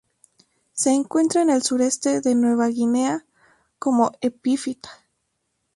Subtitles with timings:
[0.73, 3.23] Se encuentra en el sureste de Nueva Guinea
[3.77, 4.89] como epífita.